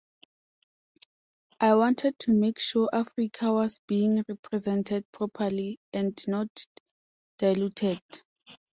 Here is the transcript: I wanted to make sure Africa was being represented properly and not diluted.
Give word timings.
I 1.59 1.75
wanted 1.75 2.17
to 2.21 2.31
make 2.33 2.57
sure 2.57 2.89
Africa 2.91 3.51
was 3.53 3.79
being 3.87 4.23
represented 4.27 5.05
properly 5.11 5.77
and 5.93 6.19
not 6.27 6.47
diluted. 7.37 8.01